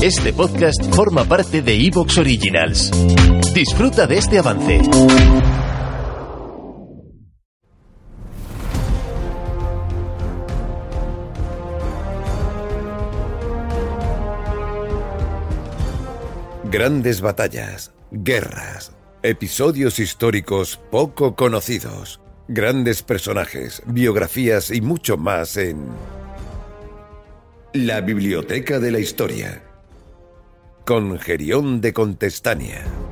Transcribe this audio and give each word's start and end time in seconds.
Este 0.00 0.32
podcast 0.32 0.94
forma 0.94 1.24
parte 1.24 1.60
de 1.60 1.74
Evox 1.74 2.18
Originals. 2.18 2.92
Disfruta 3.52 4.06
de 4.06 4.18
este 4.18 4.38
avance. 4.38 4.80
Grandes 16.70 17.20
batallas, 17.20 17.92
guerras, 18.12 18.92
episodios 19.24 19.98
históricos 19.98 20.78
poco 20.92 21.34
conocidos, 21.34 22.20
grandes 22.46 23.02
personajes, 23.02 23.82
biografías 23.84 24.70
y 24.70 24.80
mucho 24.80 25.16
más 25.16 25.56
en 25.56 25.88
La 27.72 28.00
Biblioteca 28.00 28.78
de 28.78 28.92
la 28.92 29.00
Historia 29.00 29.67
con 30.88 31.18
Gerión 31.18 31.82
de 31.82 31.92
Contestania. 31.92 33.07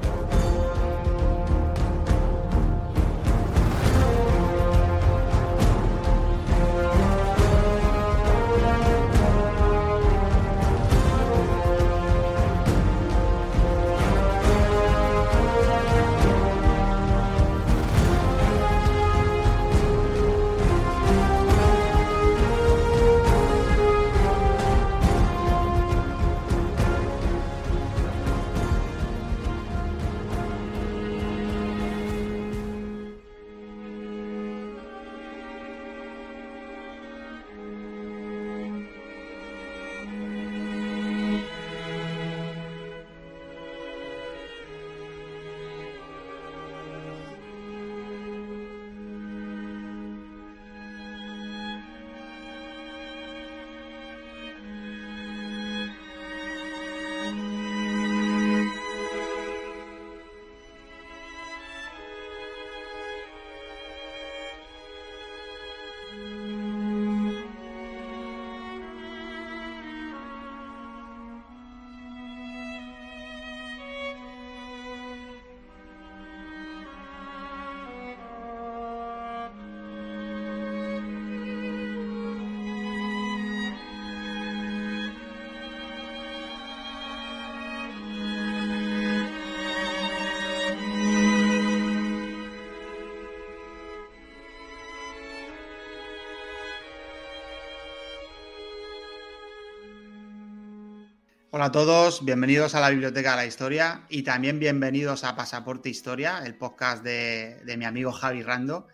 Hola 101.57 101.65
a 101.65 101.73
todos, 101.73 102.23
bienvenidos 102.23 102.75
a 102.75 102.81
la 102.81 102.91
Biblioteca 102.91 103.31
de 103.31 103.37
la 103.37 103.47
Historia 103.47 104.05
y 104.11 104.23
también 104.23 104.59
bienvenidos 104.59 105.25
a 105.25 105.35
Pasaporte 105.35 105.89
Historia, 105.89 106.43
el 106.45 106.55
podcast 106.55 107.03
de, 107.03 107.63
mi 107.79 107.87
amigo 107.87 108.13
Javi 108.13 108.43
Rando. 108.43 108.89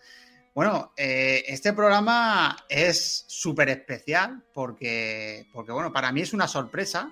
Bueno, 0.55 0.93
eh, 0.97 1.43
este 1.49 1.73
programa 1.73 2.57
es 2.69 3.25
súper 3.27 3.69
especial 3.69 4.45
porque, 4.55 5.49
porque, 5.53 5.73
bueno, 5.73 5.93
para 5.93 6.13
mí 6.13 6.21
es 6.21 6.35
una 6.35 6.47
sorpresa. 6.47 7.11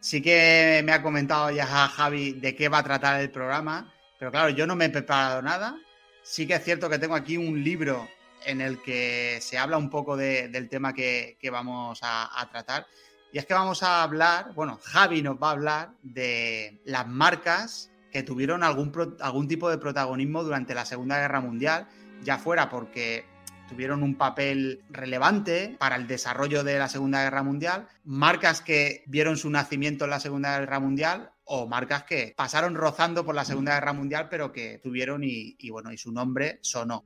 Sí 0.00 0.20
que 0.20 0.82
me 0.84 0.90
ha 0.90 1.00
comentado 1.00 1.52
ya 1.52 1.64
Javi 1.64 2.32
de 2.32 2.56
qué 2.56 2.68
va 2.68 2.78
a 2.78 2.82
tratar 2.82 3.20
el 3.20 3.30
programa, 3.30 3.94
pero 4.18 4.32
claro, 4.32 4.48
yo 4.48 4.66
no 4.66 4.74
me 4.74 4.86
he 4.86 4.90
preparado 4.90 5.42
nada. 5.42 5.76
Sí 6.24 6.44
que 6.44 6.54
es 6.54 6.64
cierto 6.64 6.90
que 6.90 6.98
tengo 6.98 7.14
aquí 7.14 7.36
un 7.36 7.62
libro 7.62 8.08
en 8.44 8.60
el 8.60 8.82
que 8.82 9.38
se 9.40 9.58
habla 9.58 9.78
un 9.78 9.90
poco 9.90 10.16
del 10.16 10.68
tema 10.68 10.92
que, 10.92 11.38
vamos 11.52 12.00
a 12.02 12.48
tratar. 12.50 12.88
Y 13.36 13.38
es 13.38 13.44
que 13.44 13.52
vamos 13.52 13.82
a 13.82 14.02
hablar, 14.02 14.54
bueno, 14.54 14.80
Javi 14.82 15.20
nos 15.20 15.36
va 15.36 15.48
a 15.48 15.52
hablar 15.52 15.90
de 16.02 16.80
las 16.86 17.06
marcas 17.06 17.90
que 18.10 18.22
tuvieron 18.22 18.64
algún, 18.64 18.90
algún 19.20 19.46
tipo 19.46 19.68
de 19.68 19.76
protagonismo 19.76 20.42
durante 20.42 20.74
la 20.74 20.86
Segunda 20.86 21.18
Guerra 21.18 21.42
Mundial, 21.42 21.86
ya 22.22 22.38
fuera 22.38 22.70
porque 22.70 23.26
tuvieron 23.68 24.02
un 24.02 24.14
papel 24.14 24.82
relevante 24.88 25.76
para 25.78 25.96
el 25.96 26.06
desarrollo 26.06 26.64
de 26.64 26.78
la 26.78 26.88
Segunda 26.88 27.24
Guerra 27.24 27.42
Mundial, 27.42 27.88
marcas 28.04 28.62
que 28.62 29.04
vieron 29.06 29.36
su 29.36 29.50
nacimiento 29.50 30.04
en 30.04 30.12
la 30.12 30.20
Segunda 30.20 30.58
Guerra 30.58 30.80
Mundial 30.80 31.30
o 31.44 31.66
marcas 31.66 32.04
que 32.04 32.32
pasaron 32.34 32.74
rozando 32.74 33.26
por 33.26 33.34
la 33.34 33.44
Segunda 33.44 33.74
Guerra 33.74 33.92
Mundial 33.92 34.28
pero 34.30 34.50
que 34.50 34.80
tuvieron 34.82 35.22
y, 35.24 35.56
y 35.58 35.68
bueno, 35.68 35.92
y 35.92 35.98
su 35.98 36.10
nombre 36.10 36.58
sonó. 36.62 37.04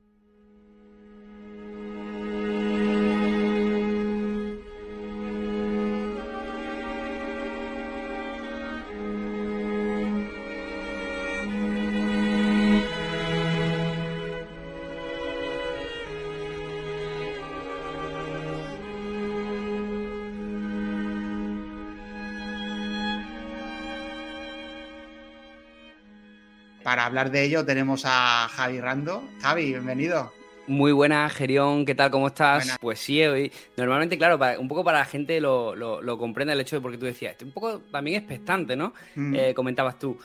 Para 26.91 27.05
hablar 27.05 27.31
de 27.31 27.45
ello 27.45 27.63
tenemos 27.63 28.03
a 28.05 28.49
Javi 28.49 28.81
Rando. 28.81 29.23
Javi, 29.41 29.67
bienvenido. 29.67 30.33
Muy 30.67 30.91
buena, 30.91 31.29
Gerión, 31.29 31.85
¿qué 31.85 31.95
tal? 31.95 32.11
¿Cómo 32.11 32.27
estás? 32.27 32.75
Pues 32.81 32.99
sí, 32.99 33.23
hoy. 33.23 33.49
Normalmente, 33.77 34.17
claro, 34.17 34.37
un 34.59 34.67
poco 34.67 34.83
para 34.83 34.99
la 34.99 35.05
gente 35.05 35.39
lo, 35.39 35.73
lo, 35.73 36.17
comprende 36.17 36.51
el 36.51 36.59
hecho 36.59 36.75
de 36.75 36.81
porque 36.81 36.97
tú 36.97 37.05
decías, 37.05 37.31
estoy 37.31 37.47
un 37.47 37.53
poco 37.53 37.79
también 37.79 38.17
expectante, 38.17 38.75
¿no? 38.75 38.93
Mm. 39.15 39.35
Eh, 39.35 39.53
comentabas 39.53 39.99
tú. 39.99 40.17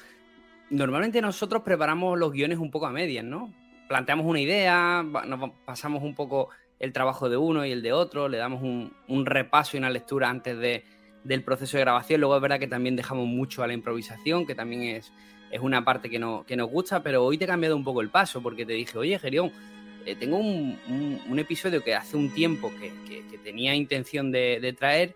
Normalmente 0.70 1.22
nosotros 1.22 1.62
preparamos 1.62 2.18
los 2.18 2.32
guiones 2.32 2.58
un 2.58 2.72
poco 2.72 2.86
a 2.86 2.90
medias, 2.90 3.24
¿no? 3.24 3.54
Planteamos 3.86 4.26
una 4.26 4.40
idea, 4.40 5.04
nos 5.24 5.52
pasamos 5.64 6.02
un 6.02 6.16
poco 6.16 6.48
el 6.80 6.92
trabajo 6.92 7.28
de 7.28 7.36
uno 7.36 7.64
y 7.64 7.70
el 7.70 7.80
de 7.80 7.92
otro, 7.92 8.28
le 8.28 8.38
damos 8.38 8.60
un, 8.64 8.92
un 9.06 9.24
repaso 9.24 9.76
y 9.76 9.78
una 9.78 9.90
lectura 9.90 10.30
antes 10.30 10.58
de, 10.58 10.82
del 11.22 11.44
proceso 11.44 11.76
de 11.76 11.84
grabación. 11.84 12.20
Luego 12.20 12.34
es 12.34 12.42
verdad 12.42 12.58
que 12.58 12.66
también 12.66 12.96
dejamos 12.96 13.28
mucho 13.28 13.62
a 13.62 13.68
la 13.68 13.72
improvisación, 13.72 14.46
que 14.46 14.56
también 14.56 14.82
es 14.82 15.12
es 15.50 15.60
una 15.60 15.84
parte 15.84 16.10
que, 16.10 16.18
no, 16.18 16.44
que 16.46 16.56
nos 16.56 16.70
gusta, 16.70 17.02
pero 17.02 17.24
hoy 17.24 17.38
te 17.38 17.44
he 17.44 17.46
cambiado 17.46 17.76
un 17.76 17.84
poco 17.84 18.00
el 18.00 18.10
paso 18.10 18.42
porque 18.42 18.66
te 18.66 18.72
dije, 18.72 18.98
oye, 18.98 19.18
Gerión, 19.18 19.52
eh, 20.04 20.14
tengo 20.14 20.38
un, 20.38 21.38
episodio 21.38 21.82
que 21.82 21.94
hace 21.94 22.16
un 22.16 22.30
tiempo 22.30 22.72
que, 22.80 22.92
tenía 23.42 23.74
intención 23.74 24.32
de, 24.32 24.74
traer 24.78 25.14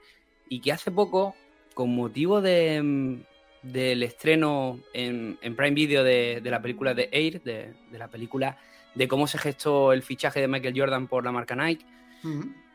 y 0.48 0.60
que 0.60 0.72
hace 0.72 0.90
poco, 0.90 1.34
con 1.74 1.94
motivo 1.94 2.40
de, 2.40 3.18
del 3.62 4.02
estreno 4.02 4.78
en, 4.92 5.38
Prime 5.56 5.70
Video 5.72 6.04
de, 6.04 6.40
la 6.44 6.62
película 6.62 6.94
de 6.94 7.08
Air, 7.12 7.42
de, 7.42 7.72
la 7.92 8.08
película 8.08 8.58
de 8.94 9.08
cómo 9.08 9.26
se 9.26 9.38
gestó 9.38 9.92
el 9.92 10.02
fichaje 10.02 10.40
de 10.40 10.48
Michael 10.48 10.74
Jordan 10.76 11.06
por 11.08 11.24
la 11.24 11.32
marca 11.32 11.56
Nike, 11.56 11.84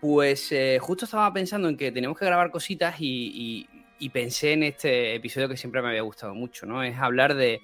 pues 0.02 0.52
eh, 0.52 0.78
justo 0.82 1.06
estaba 1.06 1.32
pensando 1.34 1.68
en 1.70 1.78
que 1.78 1.92
teníamos 1.92 2.18
que 2.18 2.26
grabar 2.26 2.52
cositas 2.52 3.00
y, 3.00 3.32
y 3.34 3.75
pensé 4.10 4.54
en 4.54 4.64
este 4.64 5.16
episodio 5.16 5.50
que 5.50 5.58
siempre 5.58 5.82
me 5.82 5.90
había 5.90 6.02
gustado 6.02 6.34
mucho, 6.34 6.66
¿no? 6.66 6.84
Es 6.84 6.98
hablar 6.98 7.36
de, 7.36 7.62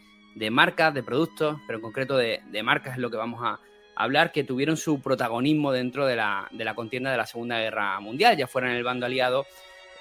marcas, 0.51 0.93
de 0.93 1.03
productos, 1.03 1.57
pero 1.67 1.77
en 1.77 1.83
concreto 1.83 2.17
de, 2.17 2.41
marcas 2.63 2.93
es 2.93 2.99
lo 2.99 3.09
que 3.09 3.17
vamos 3.17 3.41
a 3.43 3.59
hablar, 3.95 4.31
que 4.31 4.43
tuvieron 4.43 4.77
su 4.77 5.01
protagonismo 5.01 5.71
dentro 5.71 6.05
de 6.05 6.15
la, 6.15 6.49
contienda 6.75 7.11
de 7.11 7.17
la 7.17 7.25
Segunda 7.25 7.59
Guerra 7.59 7.99
Mundial, 7.99 8.38
ya 8.38 8.47
fuera 8.47 8.69
en 8.69 8.77
el 8.77 8.83
bando 8.83 9.05
aliado 9.05 9.45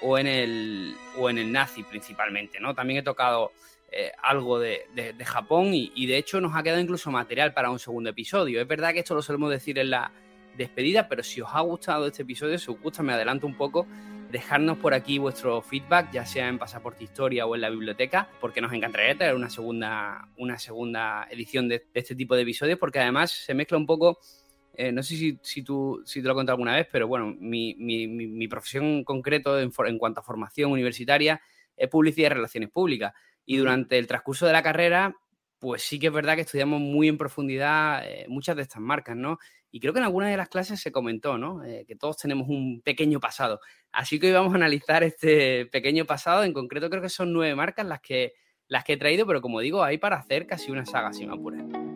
o 0.01 0.17
en 0.17 0.27
el, 0.27 0.95
o 1.17 1.29
en 1.29 1.37
el 1.37 1.51
nazi 1.51 1.83
principalmente, 1.83 2.59
¿no? 2.59 2.73
También 2.73 2.99
he 2.99 3.03
tocado 3.03 3.51
eh, 3.91 4.11
algo 4.23 4.57
de, 4.57 4.85
Japón 5.25 5.73
y, 5.73 5.91
y, 5.95 6.07
de 6.07 6.17
hecho 6.17 6.39
nos 6.41 6.55
ha 6.55 6.63
quedado 6.63 6.79
incluso 6.79 7.11
material 7.11 7.53
para 7.53 7.69
un 7.69 7.77
segundo 7.77 8.09
episodio. 8.09 8.61
Es 8.61 8.67
verdad 8.67 8.93
que 8.93 8.99
esto 8.99 9.13
lo 9.13 9.21
solemos 9.21 9.51
decir 9.51 9.77
en 9.77 9.91
la 9.91 10.11
despedida, 10.57 11.07
pero 11.07 11.23
si 11.23 11.41
os 11.41 11.49
ha 11.53 11.61
gustado 11.61 12.07
este 12.07 12.23
episodio, 12.23 12.57
si 12.57 12.71
os 12.71 12.79
gusta, 12.79 13.03
me 13.03 13.13
adelanto 13.13 13.47
un 13.47 13.55
poco 13.55 13.87
dejarnos 14.31 14.77
por 14.77 14.93
aquí 14.93 15.17
vuestro 15.17 15.61
feedback, 15.61 16.11
ya 16.11 16.25
sea 16.25 16.47
en 16.47 16.57
Pasaporte 16.57 17.03
Historia 17.03 17.45
o 17.45 17.55
en 17.55 17.61
la 17.61 17.69
biblioteca, 17.69 18.29
porque 18.39 18.61
nos 18.61 18.73
encantaría 18.73 19.17
tener 19.17 19.35
una 19.35 19.49
segunda, 19.49 20.27
una 20.37 20.57
segunda 20.57 21.27
edición 21.29 21.67
de, 21.67 21.85
este 21.93 22.15
tipo 22.15 22.35
de 22.35 22.43
episodios, 22.43 22.79
porque 22.79 22.99
además 22.99 23.31
se 23.31 23.53
mezcla 23.53 23.77
un 23.77 23.85
poco 23.85 24.19
eh, 24.73 24.91
no 24.91 25.03
sé 25.03 25.17
si, 25.17 25.37
si, 25.43 25.63
tú, 25.63 26.01
si 26.05 26.21
te 26.21 26.27
lo 26.27 26.33
he 26.33 26.35
contado 26.35 26.53
alguna 26.53 26.75
vez, 26.75 26.87
pero 26.89 27.05
bueno, 27.07 27.35
mi, 27.39 27.75
mi, 27.75 28.07
mi 28.07 28.47
profesión 28.47 28.85
en 28.85 29.03
concreto 29.03 29.59
en, 29.59 29.71
en, 29.85 29.97
cuanto 29.97 30.21
a 30.21 30.23
formación 30.23 30.71
universitaria 30.71 31.41
es 31.75 31.89
publicidad 31.89 32.27
y 32.27 32.33
relaciones 32.35 32.69
públicas. 32.69 33.13
Y 33.45 33.57
durante 33.57 33.97
el 33.97 34.07
transcurso 34.07 34.47
de 34.47 34.53
la 34.53 34.63
carrera, 34.63 35.13
pues 35.61 35.83
sí 35.83 35.99
que 35.99 36.07
es 36.07 36.13
verdad 36.13 36.33
que 36.33 36.41
estudiamos 36.41 36.81
muy 36.81 37.07
en 37.07 37.19
profundidad 37.19 38.03
eh, 38.03 38.25
muchas 38.27 38.55
de 38.55 38.63
estas 38.63 38.81
marcas, 38.81 39.15
¿no? 39.15 39.37
Y 39.69 39.79
creo 39.79 39.93
que 39.93 39.99
en 39.99 40.05
algunas 40.05 40.31
de 40.31 40.35
las 40.35 40.49
clases 40.49 40.81
se 40.81 40.91
comentó, 40.91 41.37
¿no? 41.37 41.63
Eh, 41.63 41.85
que 41.87 41.95
todos 41.95 42.17
tenemos 42.17 42.49
un 42.49 42.81
pequeño 42.81 43.19
pasado. 43.19 43.61
Así 43.91 44.19
que 44.19 44.27
hoy 44.27 44.33
vamos 44.33 44.53
a 44.53 44.55
analizar 44.55 45.03
este 45.03 45.67
pequeño 45.67 46.05
pasado. 46.05 46.43
En 46.43 46.53
concreto 46.53 46.89
creo 46.89 47.03
que 47.03 47.09
son 47.09 47.31
nueve 47.31 47.53
marcas 47.53 47.85
las 47.85 48.01
que, 48.01 48.33
las 48.67 48.83
que 48.83 48.93
he 48.93 48.97
traído, 48.97 49.27
pero 49.27 49.39
como 49.39 49.59
digo, 49.59 49.83
hay 49.83 49.99
para 49.99 50.17
hacer 50.17 50.47
casi 50.47 50.71
una 50.71 50.83
saga, 50.83 51.13
si 51.13 51.27
me 51.27 51.33
apuras. 51.35 51.90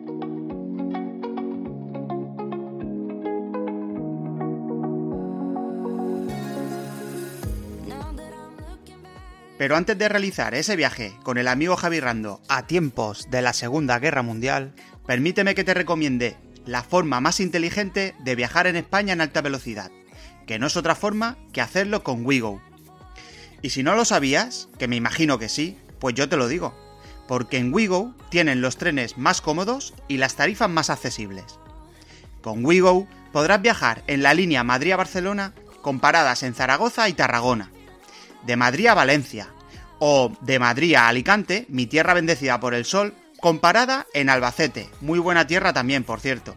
Pero 9.58 9.76
antes 9.76 9.96
de 9.96 10.08
realizar 10.08 10.54
ese 10.54 10.76
viaje 10.76 11.16
con 11.22 11.38
el 11.38 11.48
amigo 11.48 11.76
Javi 11.76 12.00
Rando 12.00 12.42
a 12.48 12.66
tiempos 12.66 13.30
de 13.30 13.40
la 13.40 13.54
Segunda 13.54 13.98
Guerra 13.98 14.22
Mundial, 14.22 14.74
permíteme 15.06 15.54
que 15.54 15.64
te 15.64 15.72
recomiende 15.72 16.36
la 16.66 16.82
forma 16.82 17.20
más 17.20 17.40
inteligente 17.40 18.14
de 18.18 18.34
viajar 18.34 18.66
en 18.66 18.76
España 18.76 19.14
en 19.14 19.22
alta 19.22 19.40
velocidad, 19.40 19.90
que 20.46 20.58
no 20.58 20.66
es 20.66 20.76
otra 20.76 20.94
forma 20.94 21.38
que 21.52 21.62
hacerlo 21.62 22.02
con 22.02 22.26
Wigo. 22.26 22.60
Y 23.62 23.70
si 23.70 23.82
no 23.82 23.94
lo 23.94 24.04
sabías, 24.04 24.68
que 24.78 24.88
me 24.88 24.96
imagino 24.96 25.38
que 25.38 25.48
sí, 25.48 25.78
pues 26.00 26.14
yo 26.14 26.28
te 26.28 26.36
lo 26.36 26.48
digo, 26.48 26.74
porque 27.26 27.56
en 27.56 27.72
Wigo 27.72 28.14
tienen 28.30 28.60
los 28.60 28.76
trenes 28.76 29.16
más 29.16 29.40
cómodos 29.40 29.94
y 30.06 30.18
las 30.18 30.34
tarifas 30.34 30.68
más 30.68 30.90
accesibles. 30.90 31.58
Con 32.42 32.64
Wigo 32.64 33.08
podrás 33.32 33.62
viajar 33.62 34.02
en 34.06 34.22
la 34.22 34.34
línea 34.34 34.64
Madrid-Barcelona 34.64 35.54
con 35.80 35.98
paradas 35.98 36.42
en 36.42 36.54
Zaragoza 36.54 37.08
y 37.08 37.14
Tarragona, 37.14 37.70
de 38.46 38.56
Madrid 38.56 38.86
a 38.86 38.94
Valencia, 38.94 39.48
o 39.98 40.32
de 40.40 40.58
Madrid 40.58 40.94
a 40.94 41.08
Alicante, 41.08 41.66
mi 41.68 41.86
tierra 41.86 42.14
bendecida 42.14 42.60
por 42.60 42.74
el 42.74 42.84
sol, 42.84 43.14
comparada 43.40 44.06
en 44.14 44.30
Albacete, 44.30 44.88
muy 45.00 45.18
buena 45.18 45.46
tierra 45.46 45.72
también, 45.72 46.04
por 46.04 46.20
cierto. 46.20 46.56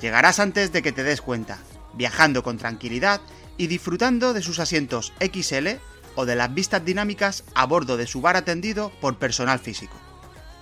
Llegarás 0.00 0.40
antes 0.40 0.72
de 0.72 0.82
que 0.82 0.92
te 0.92 1.02
des 1.02 1.20
cuenta, 1.20 1.58
viajando 1.94 2.42
con 2.42 2.58
tranquilidad 2.58 3.20
y 3.56 3.66
disfrutando 3.66 4.32
de 4.32 4.42
sus 4.42 4.58
asientos 4.58 5.12
XL 5.20 5.68
o 6.14 6.24
de 6.24 6.36
las 6.36 6.52
vistas 6.54 6.84
dinámicas 6.84 7.44
a 7.54 7.66
bordo 7.66 7.96
de 7.96 8.06
su 8.06 8.20
bar 8.20 8.36
atendido 8.36 8.90
por 9.00 9.18
personal 9.18 9.58
físico. 9.58 9.96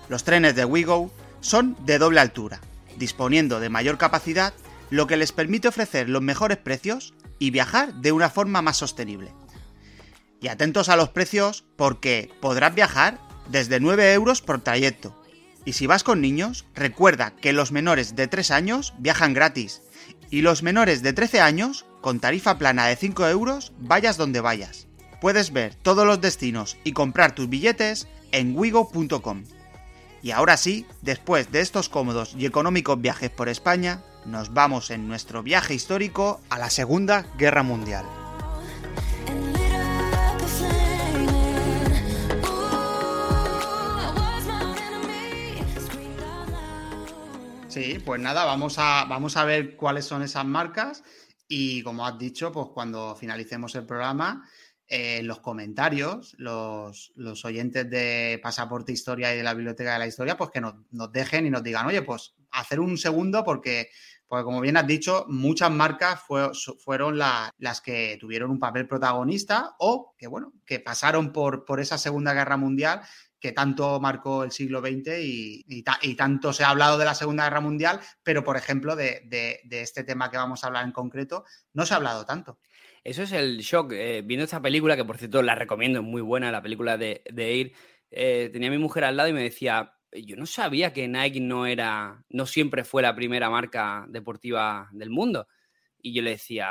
Los 0.08 0.24
trenes 0.24 0.54
de 0.54 0.64
WeGo 0.64 1.10
son 1.40 1.76
de 1.84 1.98
doble 1.98 2.20
altura, 2.20 2.60
disponiendo 2.96 3.60
de 3.60 3.68
mayor 3.68 3.98
capacidad, 3.98 4.52
lo 4.90 5.06
que 5.06 5.16
les 5.16 5.32
permite 5.32 5.68
ofrecer 5.68 6.08
los 6.08 6.22
mejores 6.22 6.58
precios 6.58 7.14
y 7.38 7.50
viajar 7.50 7.94
de 7.94 8.12
una 8.12 8.30
forma 8.30 8.62
más 8.62 8.78
sostenible. 8.78 9.32
Y 10.40 10.48
atentos 10.48 10.88
a 10.88 10.96
los 10.96 11.08
precios 11.08 11.64
porque 11.76 12.30
podrás 12.40 12.74
viajar 12.74 13.18
desde 13.48 13.80
9 13.80 14.12
euros 14.12 14.40
por 14.42 14.60
trayecto. 14.60 15.14
Y 15.64 15.74
si 15.74 15.86
vas 15.86 16.04
con 16.04 16.20
niños, 16.20 16.64
recuerda 16.74 17.32
que 17.32 17.52
los 17.52 17.72
menores 17.72 18.16
de 18.16 18.28
3 18.28 18.50
años 18.52 18.94
viajan 18.98 19.34
gratis. 19.34 19.82
Y 20.30 20.42
los 20.42 20.62
menores 20.62 21.02
de 21.02 21.12
13 21.12 21.40
años, 21.40 21.86
con 22.00 22.20
tarifa 22.20 22.58
plana 22.58 22.86
de 22.86 22.96
5 22.96 23.26
euros, 23.28 23.72
vayas 23.78 24.16
donde 24.16 24.40
vayas. 24.40 24.86
Puedes 25.20 25.52
ver 25.52 25.74
todos 25.74 26.06
los 26.06 26.20
destinos 26.20 26.76
y 26.84 26.92
comprar 26.92 27.34
tus 27.34 27.48
billetes 27.48 28.06
en 28.32 28.56
wigo.com. 28.56 29.44
Y 30.22 30.30
ahora 30.30 30.56
sí, 30.56 30.86
después 31.02 31.50
de 31.50 31.60
estos 31.60 31.88
cómodos 31.88 32.34
y 32.36 32.46
económicos 32.46 33.00
viajes 33.00 33.30
por 33.30 33.48
España, 33.48 34.02
nos 34.26 34.52
vamos 34.52 34.90
en 34.90 35.08
nuestro 35.08 35.42
viaje 35.42 35.74
histórico 35.74 36.40
a 36.50 36.58
la 36.58 36.70
Segunda 36.70 37.26
Guerra 37.38 37.62
Mundial. 37.62 38.04
Sí, 47.78 48.00
pues 48.04 48.20
nada, 48.20 48.44
vamos 48.44 48.76
a, 48.78 49.04
vamos 49.04 49.36
a 49.36 49.44
ver 49.44 49.76
cuáles 49.76 50.04
son 50.04 50.22
esas 50.22 50.44
marcas 50.44 51.04
y 51.46 51.80
como 51.84 52.04
has 52.04 52.18
dicho, 52.18 52.50
pues 52.50 52.66
cuando 52.74 53.14
finalicemos 53.14 53.72
el 53.76 53.86
programa, 53.86 54.44
eh, 54.88 55.22
los 55.22 55.38
comentarios, 55.38 56.34
los, 56.38 57.12
oyentes 57.44 57.88
de 57.88 58.40
Pasaporte 58.42 58.90
Historia 58.90 59.32
y 59.32 59.36
de 59.36 59.44
la 59.44 59.54
Biblioteca 59.54 59.92
de 59.92 60.00
la 60.00 60.08
Historia, 60.08 60.36
pues 60.36 60.50
que 60.50 60.60
nos, 60.60 60.74
dejen 61.12 61.46
y 61.46 61.50
nos 61.50 61.62
digan, 61.62 61.86
oye, 61.86 62.02
pues 62.02 62.34
hacer 62.50 62.80
un 62.80 62.98
segundo 62.98 63.44
porque, 63.44 63.90
porque 64.26 64.44
como 64.44 64.60
bien 64.60 64.76
has 64.76 64.86
dicho, 64.88 65.24
muchas 65.28 65.70
marcas 65.70 66.20
fueron 66.80 67.16
las 67.16 67.80
que 67.80 68.18
tuvieron 68.20 68.50
un 68.50 68.58
papel 68.58 68.88
protagonista 68.88 69.76
o 69.78 70.16
que, 70.18 70.26
bueno, 70.26 70.52
que 70.66 70.80
pasaron 70.80 71.32
por, 71.32 71.64
por 71.64 71.78
esa 71.78 71.96
Segunda 71.96 72.34
Guerra 72.34 72.56
Mundial 72.56 73.02
que 73.40 73.52
tanto 73.52 74.00
marcó 74.00 74.44
el 74.44 74.50
siglo 74.50 74.80
XX 74.80 75.18
y, 75.20 75.82
tanto 76.16 76.52
se 76.52 76.64
ha 76.64 76.70
hablado 76.70 76.98
de 76.98 77.04
la 77.04 77.14
Segunda 77.14 77.44
Guerra 77.44 77.60
Mundial, 77.60 78.00
pero 78.22 78.42
por 78.42 78.56
ejemplo 78.56 78.96
de, 78.96 79.60
este 79.70 80.04
tema 80.04 80.30
que 80.30 80.36
vamos 80.36 80.62
a 80.62 80.66
hablar 80.66 80.84
en 80.84 80.92
concreto, 80.92 81.44
no 81.72 81.86
se 81.86 81.94
ha 81.94 81.98
hablado 81.98 82.24
tanto. 82.24 82.58
Eso 83.04 83.22
es 83.22 83.32
el 83.32 83.58
shock. 83.58 83.92
Eh, 83.92 84.22
viendo 84.24 84.44
esta 84.44 84.60
película, 84.60 84.96
que 84.96 85.04
por 85.04 85.18
cierto 85.18 85.40
la 85.42 85.54
recomiendo, 85.54 86.00
es 86.00 86.04
muy 86.04 86.20
buena, 86.20 86.50
la 86.50 86.62
película 86.62 86.98
de, 86.98 87.22
de 87.30 87.54
Air, 87.54 87.72
eh, 88.10 88.50
tenía 88.52 88.68
a 88.68 88.72
mi 88.72 88.78
mujer 88.78 89.04
al 89.04 89.16
lado 89.16 89.28
y 89.28 89.32
me 89.32 89.42
decía, 89.42 89.94
yo 90.12 90.36
no 90.36 90.46
sabía 90.46 90.92
que 90.92 91.06
Nike 91.06 91.40
no 91.40 91.66
era, 91.66 92.24
no 92.28 92.46
siempre 92.46 92.84
fue 92.84 93.02
la 93.02 93.14
primera 93.14 93.50
marca 93.50 94.06
deportiva 94.08 94.88
del 94.92 95.10
mundo. 95.10 95.46
Y 96.00 96.12
yo 96.12 96.22
le 96.22 96.30
decía, 96.30 96.70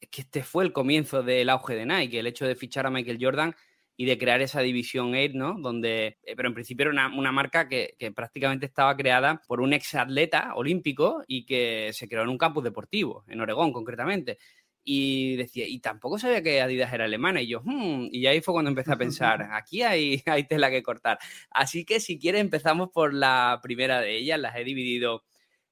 es 0.00 0.08
que 0.08 0.22
este 0.22 0.42
fue 0.42 0.64
el 0.64 0.72
comienzo 0.72 1.22
del 1.22 1.50
auge 1.50 1.74
de 1.74 1.86
Nike, 1.86 2.20
el 2.20 2.26
hecho 2.26 2.46
de 2.46 2.54
fichar 2.54 2.86
a 2.86 2.90
Michael 2.90 3.18
Jordan 3.20 3.54
y 3.96 4.06
de 4.06 4.18
crear 4.18 4.42
esa 4.42 4.60
división 4.60 5.14
Air, 5.14 5.34
¿no? 5.34 5.56
Donde, 5.58 6.18
eh, 6.24 6.34
pero 6.36 6.48
en 6.48 6.54
principio 6.54 6.90
era 6.90 7.08
una, 7.08 7.32
marca 7.32 7.68
que, 7.68 7.96
prácticamente 8.14 8.66
estaba 8.66 8.96
creada 8.96 9.40
por 9.46 9.60
un 9.60 9.72
ex 9.72 9.94
atleta 9.94 10.54
olímpico 10.54 11.22
y 11.28 11.44
que 11.46 11.90
se 11.92 12.08
creó 12.08 12.22
en 12.22 12.28
un 12.30 12.38
campus 12.38 12.64
deportivo, 12.64 13.24
en 13.28 13.40
Oregón 13.40 13.72
concretamente. 13.72 14.38
Y 14.86 15.36
decía, 15.36 15.66
y 15.66 15.78
tampoco 15.80 16.18
sabía 16.18 16.42
que 16.42 16.60
Adidas 16.60 16.92
era 16.92 17.04
alemana. 17.04 17.40
Y 17.40 17.48
yo, 17.48 17.62
hmm", 17.64 18.08
y 18.12 18.26
ahí 18.26 18.40
fue 18.42 18.52
cuando 18.52 18.70
empecé 18.70 18.92
a 18.92 18.96
pensar, 18.96 19.48
aquí 19.52 19.82
hay, 19.82 20.22
hay 20.26 20.44
tela 20.46 20.70
que 20.70 20.82
cortar. 20.82 21.18
Así 21.50 21.84
que 21.84 22.00
si 22.00 22.18
quieres 22.18 22.40
empezamos 22.40 22.90
por 22.90 23.14
la 23.14 23.60
primera 23.62 24.00
de 24.00 24.16
ellas, 24.16 24.38
las 24.40 24.56
he 24.56 24.64
dividido 24.64 25.24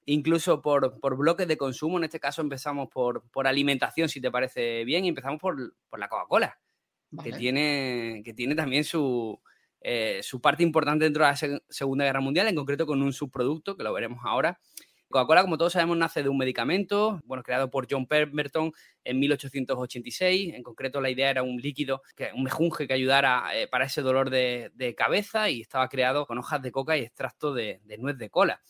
incluso 0.06 0.62
por, 0.62 0.98
por 1.00 1.16
bloques 1.16 1.48
de 1.48 1.56
consumo. 1.56 1.98
En 1.98 2.04
este 2.04 2.20
caso 2.20 2.42
empezamos 2.42 2.88
por, 2.88 3.28
por 3.30 3.46
alimentación, 3.46 4.08
si 4.08 4.20
te 4.20 4.30
parece 4.30 4.84
bien, 4.84 5.04
y 5.04 5.08
empezamos 5.08 5.40
por, 5.40 5.74
por 5.90 5.98
la 5.98 6.08
Coca-Cola 6.08 6.58
que, 7.22 7.32
tiene, 7.32 8.22
que 8.24 8.34
tiene 8.34 8.54
también 8.54 8.84
su, 8.84 9.40
eh, 9.80 10.20
su 10.22 10.40
parte 10.40 10.62
importante 10.62 11.04
dentro 11.04 11.24
de 11.24 11.30
la 11.30 11.60
Segunda 11.68 12.04
Guerra 12.04 12.20
Mundial, 12.20 12.48
en 12.48 12.54
concreto 12.54 12.86
con 12.86 13.02
un 13.02 13.12
subproducto, 13.12 13.76
que 13.76 13.82
lo 13.82 13.92
veremos 13.92 14.20
ahora. 14.24 14.58
Coca-Cola, 15.12 15.42
como 15.42 15.58
todos 15.58 15.74
sabemos, 15.74 15.96
nace 15.96 16.22
de 16.22 16.28
un 16.28 16.38
medicamento, 16.38 17.20
bueno, 17.24 17.42
creado 17.42 17.70
por 17.70 17.86
John 17.88 18.06
Pemberton 18.06 18.72
en 19.04 19.20
1886. 19.20 20.54
En 20.54 20.62
concreto, 20.62 21.00
la 21.00 21.10
idea 21.10 21.30
era 21.30 21.42
un 21.42 21.58
líquido, 21.58 22.02
que, 22.16 22.30
un 22.34 22.44
mejunje 22.44 22.88
que 22.88 22.94
ayudara 22.94 23.50
eh, 23.54 23.68
para 23.68 23.84
ese 23.84 24.00
dolor 24.00 24.30
de, 24.30 24.70
de, 24.74 24.94
cabeza 24.94 25.50
y 25.50 25.60
estaba 25.60 25.88
creado 25.88 26.26
con 26.26 26.38
hojas 26.38 26.62
de 26.62 26.72
coca 26.72 26.96
y 26.96 27.02
extracto 27.02 27.52
de, 27.52 27.80
de 27.84 27.98
nuez 27.98 28.16
de 28.16 28.30
cola. 28.30 28.62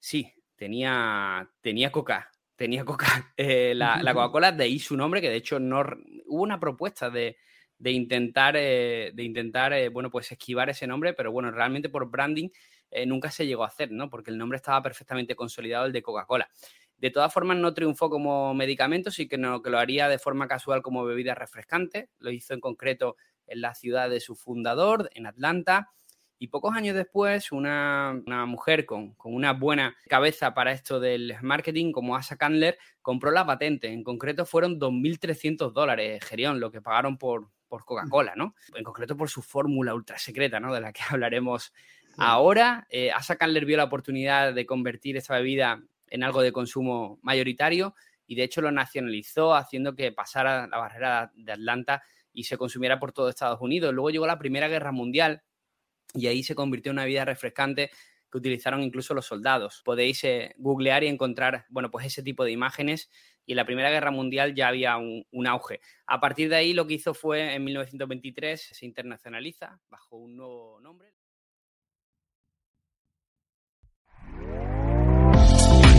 Sí, 0.00 0.34
tenía, 0.56 1.48
tenía 1.60 1.92
coca, 1.92 2.30
tenía 2.56 2.84
coca. 2.84 3.32
Eh, 3.36 3.74
la, 3.74 4.02
la 4.02 4.12
Coca-Cola, 4.12 4.52
de 4.52 4.64
ahí 4.64 4.78
su 4.78 4.96
nombre, 4.96 5.20
que 5.22 5.30
de 5.30 5.36
hecho 5.36 5.58
no 5.58 5.80
hubo 6.26 6.42
una 6.42 6.60
propuesta 6.60 7.08
de, 7.08 7.38
de 7.80 7.92
intentar, 7.92 8.56
eh, 8.58 9.10
de 9.14 9.22
intentar 9.24 9.72
eh, 9.72 9.88
bueno, 9.88 10.10
pues 10.10 10.30
esquivar 10.30 10.68
ese 10.68 10.86
nombre, 10.86 11.14
pero 11.14 11.32
bueno, 11.32 11.50
realmente 11.50 11.88
por 11.88 12.10
branding 12.10 12.50
eh, 12.90 13.06
nunca 13.06 13.30
se 13.30 13.46
llegó 13.46 13.64
a 13.64 13.68
hacer, 13.68 13.90
¿no? 13.90 14.10
Porque 14.10 14.30
el 14.30 14.36
nombre 14.36 14.56
estaba 14.56 14.82
perfectamente 14.82 15.34
consolidado, 15.34 15.86
el 15.86 15.92
de 15.92 16.02
Coca-Cola. 16.02 16.50
De 16.98 17.10
todas 17.10 17.32
formas, 17.32 17.56
no 17.56 17.72
triunfó 17.72 18.10
como 18.10 18.52
medicamento, 18.52 19.10
sí 19.10 19.26
que, 19.26 19.38
no, 19.38 19.62
que 19.62 19.70
lo 19.70 19.78
haría 19.78 20.08
de 20.08 20.18
forma 20.18 20.46
casual 20.46 20.82
como 20.82 21.04
bebida 21.06 21.34
refrescante. 21.34 22.10
Lo 22.18 22.30
hizo 22.30 22.52
en 22.52 22.60
concreto 22.60 23.16
en 23.46 23.62
la 23.62 23.74
ciudad 23.74 24.10
de 24.10 24.20
su 24.20 24.36
fundador, 24.36 25.08
en 25.14 25.24
Atlanta. 25.26 25.90
Y 26.38 26.48
pocos 26.48 26.76
años 26.76 26.94
después, 26.94 27.50
una, 27.50 28.20
mujer 28.46 28.84
con, 28.84 29.14
con, 29.14 29.34
una 29.34 29.54
buena 29.54 29.96
cabeza 30.08 30.52
para 30.52 30.72
esto 30.72 31.00
del 31.00 31.34
marketing, 31.40 31.92
como 31.92 32.16
Asa 32.16 32.36
Candler, 32.36 32.76
compró 33.00 33.30
la 33.30 33.46
patente. 33.46 33.88
En 33.88 34.04
concreto 34.04 34.44
fueron 34.44 34.78
2.300 34.78 35.72
dólares, 35.72 36.22
Gerión, 36.24 36.60
lo 36.60 36.70
que 36.70 36.82
pagaron 36.82 37.16
por, 37.16 37.48
por 37.70 37.86
Coca-Cola, 37.86 38.34
¿no? 38.36 38.54
En 38.74 38.84
concreto 38.84 39.16
por 39.16 39.30
su 39.30 39.40
fórmula 39.40 39.94
ultra 39.94 40.18
secreta, 40.18 40.60
¿no? 40.60 40.74
De 40.74 40.82
la 40.82 40.92
que 40.92 41.00
hablaremos 41.08 41.72
ahora. 42.18 42.86
Eh, 42.90 43.10
Asa 43.12 43.36
Candler 43.36 43.64
vio 43.64 43.78
la 43.78 43.84
oportunidad 43.84 44.52
de 44.52 44.66
convertir 44.66 45.16
esta 45.16 45.36
bebida 45.36 45.82
en 46.08 46.24
algo 46.24 46.42
de 46.42 46.52
consumo 46.52 47.18
mayoritario 47.22 47.94
y 48.26 48.34
de 48.34 48.42
hecho 48.42 48.60
lo 48.60 48.70
nacionalizó 48.72 49.54
haciendo 49.54 49.94
que 49.94 50.12
pasara 50.12 50.66
la 50.66 50.78
barrera 50.78 51.32
de 51.34 51.52
Atlanta 51.52 52.02
y 52.32 52.44
se 52.44 52.58
consumiera 52.58 52.98
por 52.98 53.12
todo 53.12 53.28
Estados 53.28 53.60
Unidos. 53.60 53.94
Luego 53.94 54.10
llegó 54.10 54.26
la 54.26 54.38
Primera 54.38 54.68
Guerra 54.68 54.92
Mundial 54.92 55.42
y 56.12 56.26
ahí 56.26 56.42
se 56.42 56.54
convirtió 56.54 56.90
en 56.90 56.96
una 56.96 57.04
vida 57.04 57.24
refrescante 57.24 57.90
que 58.30 58.38
utilizaron 58.38 58.82
incluso 58.82 59.14
los 59.14 59.26
soldados. 59.26 59.82
Podéis 59.84 60.22
eh, 60.24 60.54
googlear 60.58 61.04
y 61.04 61.08
encontrar, 61.08 61.66
bueno, 61.68 61.90
pues 61.90 62.06
ese 62.06 62.22
tipo 62.22 62.44
de 62.44 62.52
imágenes 62.52 63.10
y 63.50 63.52
en 63.52 63.56
la 63.56 63.64
Primera 63.64 63.90
Guerra 63.90 64.12
Mundial 64.12 64.54
ya 64.54 64.68
había 64.68 64.96
un, 64.96 65.46
auge. 65.48 65.80
A 66.06 66.20
partir 66.20 66.48
de 66.48 66.54
ahí 66.54 66.72
lo 66.72 66.86
que 66.86 66.94
hizo 66.94 67.14
fue 67.14 67.52
en 67.52 67.64
1923 67.64 68.68
se 68.70 68.86
internacionaliza 68.86 69.80
bajo 69.90 70.18
un 70.18 70.36
nuevo 70.36 70.78
nombre. 70.80 71.12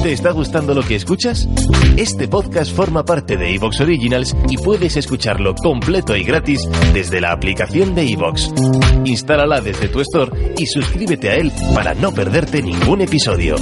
¿Te 0.02 0.14
está 0.14 0.32
gustando 0.32 0.74
lo 0.74 0.82
que 0.82 0.96
escuchas? 0.96 1.46
Este 1.98 2.30
podcast 2.30 2.74
forma 2.74 3.04
parte 3.04 3.36
de 3.36 3.54
Evox 3.54 3.82
Originals 3.82 4.34
y 4.50 4.56
puedes 4.56 4.96
escucharlo 4.96 5.54
completo 5.54 6.16
y 6.16 6.24
gratis 6.24 6.62
desde 6.94 7.20
la 7.20 7.34
aplicación 7.34 7.94
de 7.96 8.14
Evox. 8.14 8.50
Instálala 9.04 9.60
desde 9.60 9.90
tu 9.90 10.00
store 10.00 10.54
y 10.58 10.66
suscríbete 10.68 11.30
a 11.30 11.36
él 11.36 11.52
para 11.76 11.94
no 11.96 12.14
perderte 12.14 12.62
ningún 12.62 13.02
episodio. 13.02 13.58